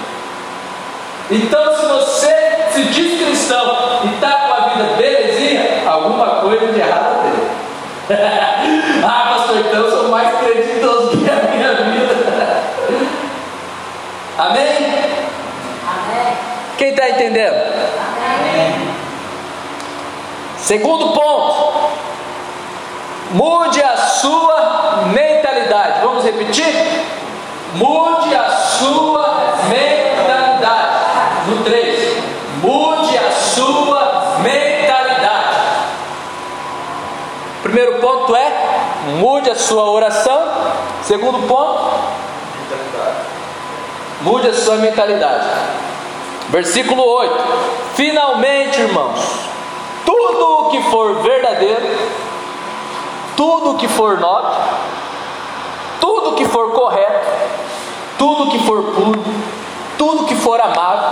[1.30, 6.80] Então, se você se diz cristão e está com a vida belezinha, alguma coisa de
[6.80, 7.32] errado tem.
[9.02, 12.14] ah, pastor, então eu sou mais creditoso que a minha vida.
[14.36, 14.66] Amém?
[15.86, 16.36] Amém.
[16.76, 17.54] Quem está entendendo?
[17.54, 18.94] Amém.
[20.58, 21.72] Segundo ponto,
[23.30, 26.00] mude a sua mentalidade.
[26.02, 27.04] Vamos repetir?
[27.74, 30.94] Mude a sua mentalidade.
[31.48, 32.22] No 3,
[32.62, 34.74] mude a sua mentalidade.
[37.74, 38.52] Primeiro ponto é
[39.18, 40.40] mude a sua oração.
[41.02, 41.90] Segundo ponto,
[44.20, 45.44] mude a sua mentalidade.
[46.50, 47.34] Versículo 8:
[47.96, 49.18] Finalmente, irmãos,
[50.06, 51.98] tudo o que for verdadeiro,
[53.36, 54.56] tudo o que for nobre,
[56.00, 57.26] tudo o que for correto,
[58.16, 59.24] tudo o que for puro,
[59.98, 61.10] tudo o que for amável,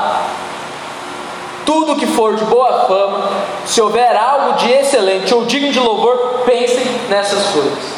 [1.64, 3.30] tudo que for de boa fama,
[3.64, 7.92] se houver algo de excelente ou digno de louvor, pensem nessas coisas.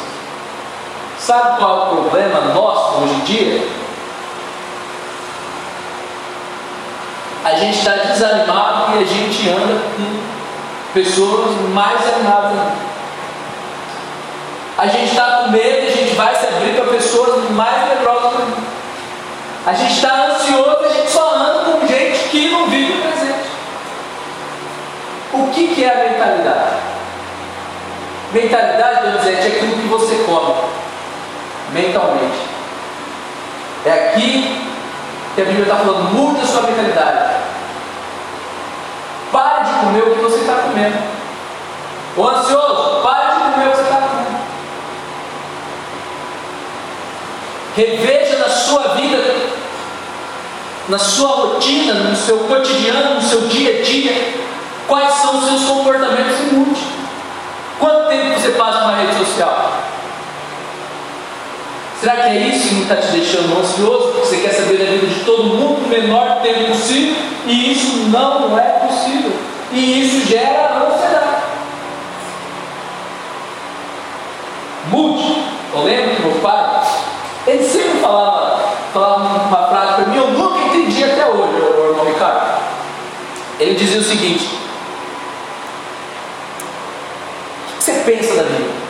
[1.19, 3.67] Sabe qual é o problema nosso hoje em dia?
[7.43, 12.73] A gente está desanimado e a gente anda com pessoas mais animadas.
[14.77, 18.41] A gente está com medo e a gente vai se abrir para pessoas mais medrosas.
[19.65, 23.01] A gente está ansioso e a gente só anda com gente que não vive o
[23.01, 23.49] presente.
[25.35, 26.75] O que, que é a mentalidade?
[28.31, 30.53] Mentalidade, Donizete, é aquilo que você come
[31.71, 32.39] mentalmente.
[33.85, 34.65] É aqui
[35.35, 37.35] que a Bíblia está falando, mude a sua mentalidade.
[39.31, 40.97] Pare de comer o que você está comendo.
[42.15, 44.35] O ansioso, pare de comer o que você está comendo.
[47.75, 49.35] Reveja na sua vida,
[50.87, 54.13] na sua rotina, no seu cotidiano, no seu dia a dia,
[54.87, 56.81] quais são os seus comportamentos mude.
[57.79, 59.73] Quanto tempo você passa na rede social?
[61.99, 64.11] Será que é isso que está te deixando ansioso?
[64.11, 67.15] Porque você quer saber da vida de todo mundo no menor tempo possível?
[67.45, 69.31] E isso não é possível.
[69.71, 71.43] E isso gera ansiedade.
[74.89, 75.45] Mude.
[75.73, 76.87] Eu lembro que meu pai,
[77.47, 82.05] ele sempre falava, falava uma frase para mim, eu nunca entendi até hoje, o irmão
[82.05, 82.61] Ricardo.
[83.59, 84.45] Ele dizia o seguinte:
[87.67, 88.85] O que você pensa da vida?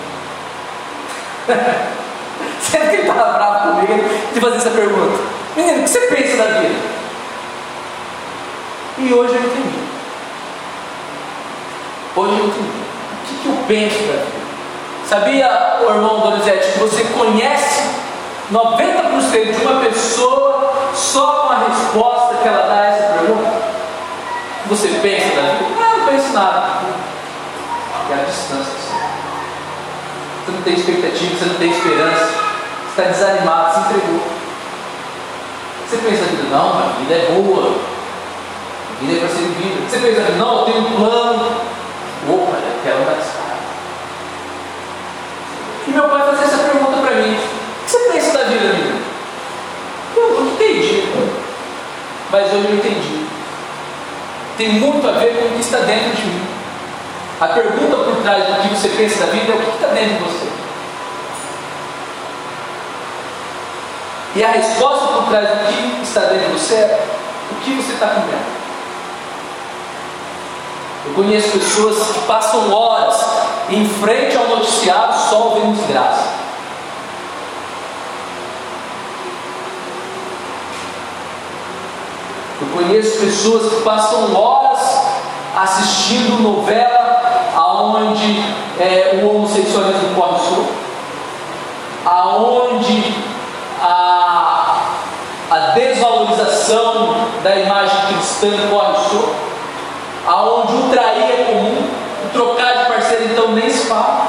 [2.59, 5.20] Sempre que ele estava bravo comigo, de fazer essa pergunta:
[5.55, 6.76] Menino, o que você pensa da vida?
[8.97, 9.80] E hoje eu entendi.
[12.16, 12.86] Hoje eu entendi.
[13.11, 14.45] O que, que eu penso da vida?
[15.07, 17.84] Sabia, irmão Donizete, que você conhece
[18.51, 23.53] 90% de uma pessoa só com a resposta que ela dá a essa pergunta?
[24.68, 25.80] Você pensa da vida?
[25.80, 26.80] Não, eu não penso nada.
[28.09, 28.74] É a distância.
[30.45, 32.25] Você não tem expectativa, você não tem esperança.
[32.95, 34.21] Você está desanimado, se entregou.
[35.89, 37.71] Você pensa vida, não, a vida é boa.
[37.73, 39.89] A vida é para ser vivida.
[39.89, 41.45] Você pensa, não, eu tenho um plano.
[42.29, 43.25] Opa, eu quero mais.
[45.87, 48.99] E meu pai fazia essa pergunta para mim: O que você pensa da vida, amigo?
[50.15, 51.07] Eu não entendi,
[52.31, 53.25] mas hoje eu entendi.
[54.57, 56.44] Tem muito a ver com o que está dentro de mim.
[57.39, 60.15] A pergunta por trás do que você pensa da vida é o que está dentro
[60.15, 60.47] de você.
[64.36, 67.07] E a resposta por trás do que está dentro de você é
[67.51, 68.55] o que você está comendo.
[71.07, 73.21] Eu conheço pessoas que passam horas
[73.69, 76.45] em frente ao noticiário só ouvindo desgraça.
[82.61, 85.01] Eu conheço pessoas que passam horas
[85.55, 87.14] assistindo novela
[87.76, 88.41] aonde
[88.80, 90.67] é, o homossexualismo solto,
[92.05, 93.13] aonde
[93.82, 94.78] a,
[95.51, 98.49] a desvalorização da imagem cristã
[99.09, 99.36] solto,
[100.26, 101.89] aonde o trair é comum,
[102.26, 104.28] o trocar de parceiro então nem se fala.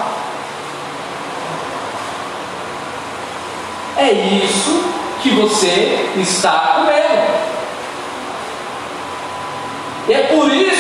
[3.97, 4.85] É isso
[5.23, 7.47] que você está comendo.
[10.09, 10.76] É por isso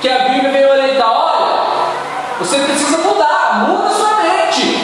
[0.00, 1.60] que a Bíblia veio orientar: olha,
[2.38, 4.82] você precisa mudar, muda sua mente.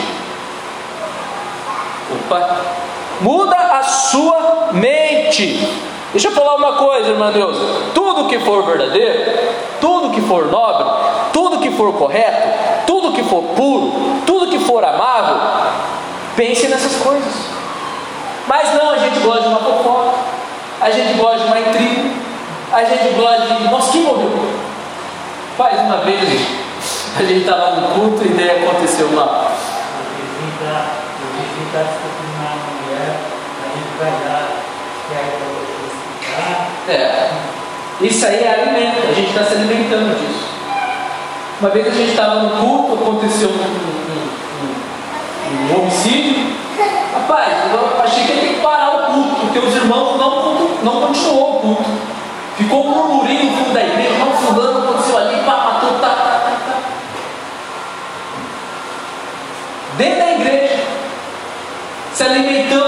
[2.11, 2.57] Opa,
[3.21, 5.67] muda a sua mente.
[6.11, 7.57] Deixa eu falar uma coisa, irmã Deus.
[7.93, 9.31] Tudo que for verdadeiro,
[9.81, 10.85] tudo que for nobre,
[11.33, 15.35] tudo que for correto, tudo que for puro, tudo que for amável,
[16.35, 17.33] pense nessas coisas.
[18.47, 20.17] Mas não, a gente gosta de uma fofoca,
[20.79, 22.09] a gente gosta de uma intriga,
[22.71, 23.63] a gente gosta de.
[23.65, 24.66] Nossa, quem morreu?
[25.57, 26.21] Faz uma vez
[27.17, 29.09] a gente estava no culto e daí aconteceu
[35.87, 36.67] explicar.
[36.87, 37.31] É.
[38.01, 40.45] Isso aí é alimento, a gente está se alimentando disso.
[41.59, 44.27] Uma vez a gente estava no culto, aconteceu um, um,
[44.61, 46.55] um, um homicídio.
[47.13, 51.07] Rapaz, eu achei que ia ter que parar o culto, porque os irmãos não, não
[51.07, 51.89] continuou o culto.
[52.57, 53.96] Ficou um murmurinho no fundo da igreja,
[59.97, 60.75] Dentro da igreja,
[62.13, 62.86] se alimentando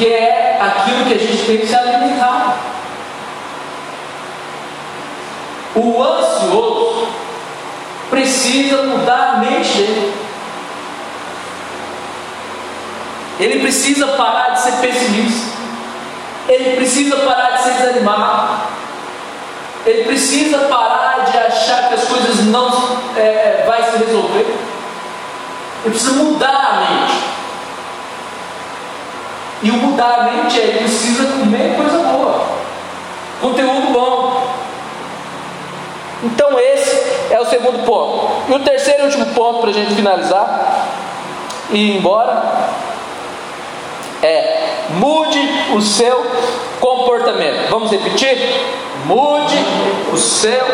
[0.00, 2.56] Porque é aquilo que a gente tem que se alimentar.
[5.74, 7.08] O ansioso
[8.08, 10.14] precisa mudar a mente dele.
[13.40, 15.58] Ele precisa parar de ser pessimista.
[16.48, 18.58] Ele precisa parar de ser desanimado.
[19.84, 22.70] Ele precisa parar de achar que as coisas não
[23.18, 24.56] é, vai se resolver.
[25.84, 27.29] Ele precisa mudar a mente.
[29.62, 32.46] E o mudar a mente é precisa comer coisa boa,
[33.40, 34.42] conteúdo bom.
[36.22, 38.30] Então esse é o segundo ponto.
[38.48, 40.88] E o terceiro e último ponto para a gente finalizar
[41.70, 42.42] e ir embora
[44.22, 45.40] é mude
[45.74, 46.26] o seu
[46.80, 47.70] comportamento.
[47.70, 48.38] Vamos repetir?
[49.06, 49.56] Mude
[50.12, 50.64] o seu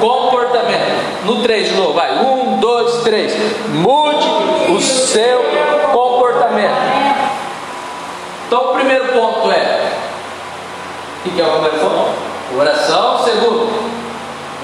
[0.00, 1.24] comportamento.
[1.24, 2.18] No 3 de novo, vai.
[2.18, 3.32] Um, dois, três.
[3.68, 4.26] Mude
[4.72, 5.44] o seu
[5.92, 7.07] comportamento.
[8.48, 9.92] Então o primeiro ponto é.
[11.26, 12.58] O que é o primeiro ponto?
[12.58, 13.22] Oração.
[13.22, 13.68] Segundo,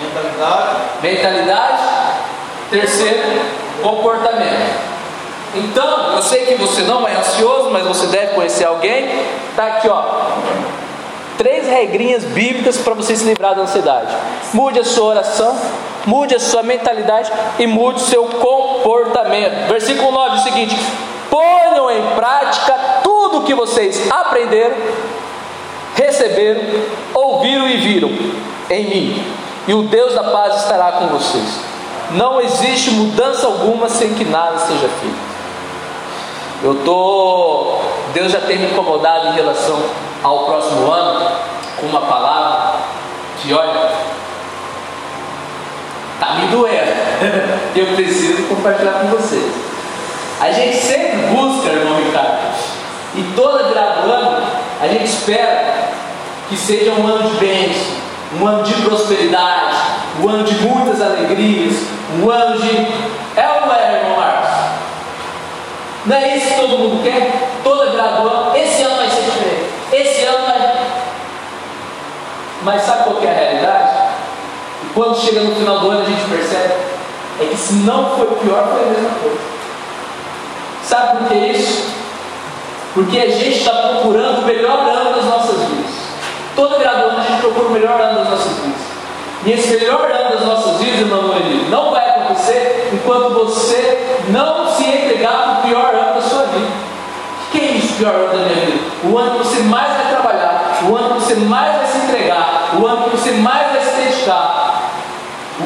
[0.02, 0.76] Mentalidade.
[1.02, 1.82] mentalidade.
[2.70, 3.42] Terceiro,
[3.82, 4.94] comportamento.
[5.54, 9.06] Então, eu sei que você não é ansioso, mas você deve conhecer alguém.
[9.54, 10.02] Tá aqui, ó.
[11.36, 14.12] Três regrinhas bíblicas para você se livrar da ansiedade.
[14.54, 15.56] Mude a sua oração,
[16.06, 19.68] mude a sua mentalidade e mude o seu comportamento.
[19.68, 20.76] Versículo 9 é o seguinte:
[21.34, 24.76] ponham em prática tudo o que vocês aprenderam,
[25.96, 26.60] receberam,
[27.12, 28.10] ouviram e viram
[28.70, 29.34] em mim,
[29.66, 31.58] e o Deus da paz estará com vocês.
[32.12, 35.34] Não existe mudança alguma sem que nada seja feito.
[36.62, 37.78] Eu tô,
[38.12, 39.82] Deus já tem me incomodado em relação
[40.22, 41.32] ao próximo ano
[41.80, 42.78] com uma palavra
[43.42, 43.90] que olha,
[46.20, 46.94] tá me doendo.
[47.74, 49.73] Eu preciso compartilhar com vocês.
[50.40, 52.54] A gente sempre busca, irmão Ricardo,
[53.14, 54.46] e toda virada do ano
[54.80, 55.88] a gente espera
[56.48, 57.94] que seja um ano de bênção,
[58.40, 59.76] um ano de prosperidade,
[60.20, 61.76] um ano de muitas alegrias,
[62.20, 62.70] um ano de.
[63.36, 64.50] É ou não é, irmão Marcos?
[66.06, 67.30] Não é isso que todo mundo quer?
[67.62, 69.64] Toda virada do ano, esse ano vai ser diferente.
[69.92, 70.74] Esse ano vai.
[72.62, 73.96] Mas sabe qual é a realidade?
[74.82, 76.74] E quando chega no final do ano a gente percebe
[77.40, 79.53] é que se não foi pior, foi a mesma coisa.
[80.84, 81.84] Sabe por que isso?
[82.92, 85.92] Porque a gente está procurando o melhor ano das nossas vidas.
[86.54, 88.80] Toda virada do ano a gente procura o melhor ano das nossas vidas.
[89.46, 94.68] E esse melhor ano das nossas vidas, irmão Noeli, não vai acontecer enquanto você não
[94.74, 96.68] se entregar para o pior ano da sua vida.
[97.48, 98.84] O que é isso, pior ano da minha vida?
[99.04, 102.70] O ano que você mais vai trabalhar, o ano que você mais vai se entregar,
[102.80, 104.90] o ano que você mais vai se dedicar,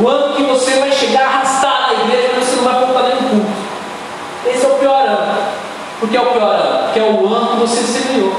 [0.00, 3.14] o ano que você vai chegar arrastado na igreja, mas você não vai voltar nem
[3.14, 3.68] no culto.
[4.46, 5.38] Esse é o pior ano.
[6.00, 6.84] Por que é o pior ano?
[6.84, 8.32] Porque é o ano que você semeou.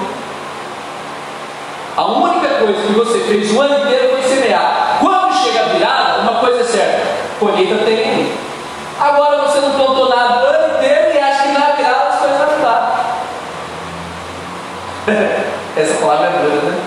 [1.98, 4.98] A única coisa que você fez o ano inteiro foi semear.
[5.02, 7.08] Quando chega a virada, uma coisa é certa:
[7.40, 8.38] colheita tem aí.
[8.98, 12.38] Agora você não plantou nada o ano inteiro e acha que na virada as coisas
[12.38, 13.20] vão mudar.
[15.76, 16.80] Essa palavra é dura, né?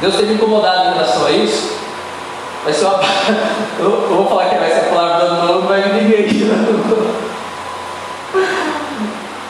[0.00, 1.78] Deus tem me incomodado em relação a isso.
[2.64, 3.00] Vai ser uma.
[3.80, 6.50] Eu, vou falar que vai ser a palavra do ano não vai vir ninguém aqui.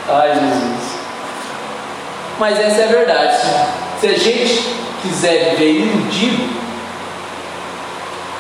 [0.08, 0.98] Ai, Jesus.
[2.38, 3.36] Mas essa é a verdade.
[4.00, 6.48] Se a gente quiser viver iludido,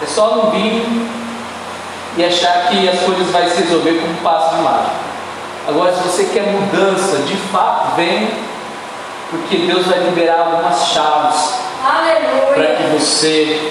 [0.02, 0.86] é só não vir
[2.16, 5.08] e achar que as coisas vão se resolver com um passo de mágica.
[5.68, 8.30] Agora, se você quer mudança, de fato, vem,
[9.30, 11.58] porque Deus vai liberar algumas chaves
[12.54, 13.70] para que você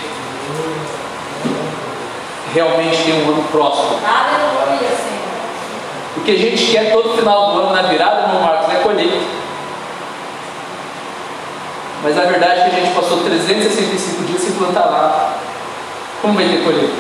[2.54, 4.00] realmente tenha um ano próximo.
[4.06, 4.90] Aleluia,
[6.28, 9.16] que a gente quer todo final do ano na virada, irmão Marcos, é colheita.
[12.04, 15.30] Mas a verdade é que a gente passou 365 dias sem plantar nada.
[16.22, 16.98] Como vai ter colheita?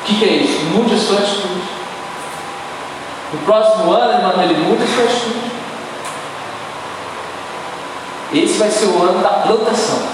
[0.00, 0.64] O que, que é isso?
[0.64, 1.60] Mude a sua atitude.
[3.34, 5.50] No próximo ano, irmão, ele muda a sua atitude.
[8.32, 10.08] Esse vai ser o ano da plantação.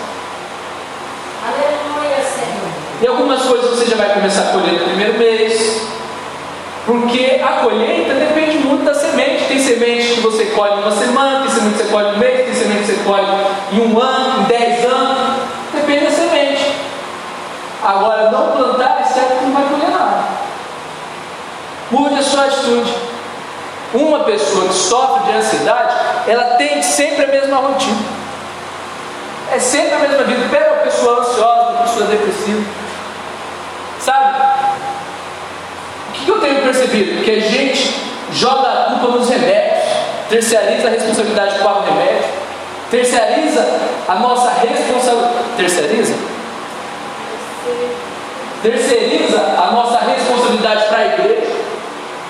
[1.46, 2.68] Aleluia, Senhor.
[3.00, 5.94] E algumas coisas você já vai começar a colher no primeiro mês.
[6.86, 9.44] Porque a colheita depende muito da semente.
[9.48, 12.18] Tem semente que você colhe em uma semana, tem semente que você colhe em um
[12.18, 13.26] mês, tem semente que você colhe
[13.72, 15.18] em um ano, em dez anos.
[15.74, 16.72] Depende da semente.
[17.82, 20.24] Agora, não plantar é certo que não vai colher nada.
[21.90, 22.94] Mude a sua atitude.
[23.92, 25.94] Uma pessoa que sofre de ansiedade,
[26.28, 27.98] ela tem sempre a mesma rotina.
[29.52, 30.48] É sempre a mesma vida.
[30.50, 32.64] Pega uma pessoa ansiosa, uma pessoa depressiva.
[34.00, 34.55] Sabe?
[36.26, 37.22] Que eu tenho percebido?
[37.24, 37.94] Que a gente
[38.32, 39.84] joga a culpa nos remédios,
[40.28, 42.24] terceiriza a responsabilidade para o remédio,
[42.90, 43.64] terceiriza
[44.08, 45.44] a nossa responsabilidade.
[45.56, 46.14] Terceiriza?
[48.60, 51.52] Terceiriza a nossa responsabilidade para a igreja,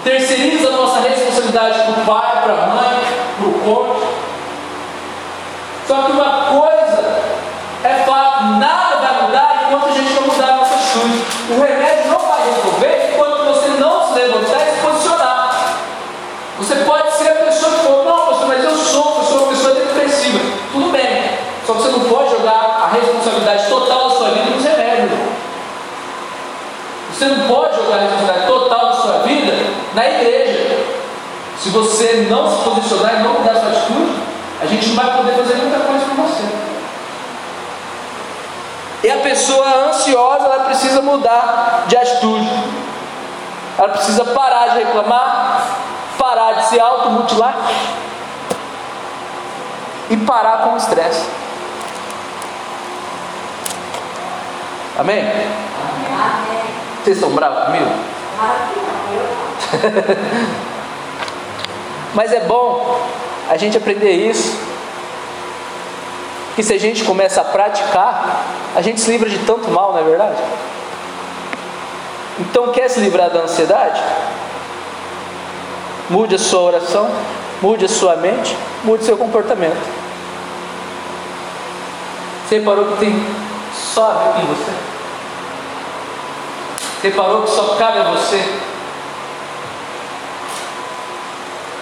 [0.05, 3.01] terceiriza a nossa responsabilidade para o pai, para a mãe,
[3.38, 4.07] para o cônjuge.
[5.88, 7.22] Só que uma coisa
[7.82, 11.24] é fato, nada vai mudar enquanto a gente não mudar a nossa atitude.
[11.51, 13.36] O remédio não vai resolver enquanto
[16.66, 19.48] Você pode ser a pessoa que falou, não, pastor, mas eu sou, eu sou uma
[19.50, 20.40] pessoa depressiva.
[20.72, 21.22] Tudo bem.
[21.64, 25.12] Só que você não pode jogar a responsabilidade total da sua vida nos remédios.
[27.12, 29.52] Você não pode jogar a responsabilidade total da sua vida
[29.94, 30.84] na igreja.
[31.62, 34.16] Se você não se posicionar e não mudar sua atitude,
[34.60, 36.42] a gente não vai poder fazer muita coisa com você.
[39.04, 42.50] E a pessoa ansiosa, ela precisa mudar de atitude.
[43.78, 45.86] Ela precisa parar de reclamar,
[46.27, 47.55] parar de se automutilar
[50.11, 51.24] e parar com o estresse.
[54.99, 55.20] Amém?
[55.20, 55.47] Amém.
[57.05, 57.87] Vocês estão bravos comigo?
[62.12, 63.01] Mas é bom
[63.49, 64.59] a gente aprender isso.
[66.57, 70.01] Que se a gente começa a praticar, a gente se livra de tanto mal, não
[70.01, 70.43] é verdade?
[72.41, 74.03] Então, quer se livrar da ansiedade?
[76.09, 77.11] Mude a sua oração,
[77.61, 79.76] mude a sua mente, mude seu comportamento.
[82.46, 83.26] Você reparou que tem
[83.74, 84.72] só com você?
[87.00, 88.42] Você reparou que só cabe a você?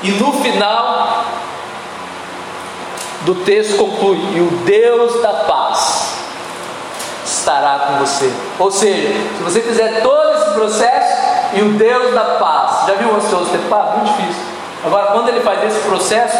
[0.02, 1.24] E no final
[3.22, 6.14] do texto conclui: E o Deus da paz
[7.26, 8.32] estará com você.
[8.58, 11.23] Ou seja, se você fizer todo esse processo,
[11.54, 13.96] e o Deus da paz, já viu o ansioso ter paz?
[13.96, 14.42] Muito difícil.
[14.84, 16.36] Agora, quando ele faz esse processo,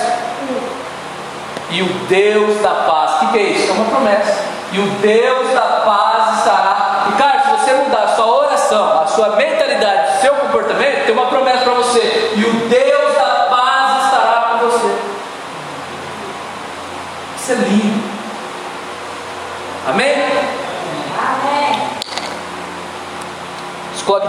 [1.70, 3.70] e o Deus da paz, o que, que é isso?
[3.70, 4.44] É uma promessa.
[4.72, 7.06] E o Deus da paz estará.
[7.08, 11.14] E cara, se você mudar a sua oração, a sua mentalidade, o seu comportamento, tem
[11.14, 11.63] uma promessa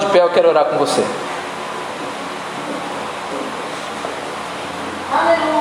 [0.05, 1.03] de pé, eu quero orar com você.
[5.11, 5.54] Aleluia.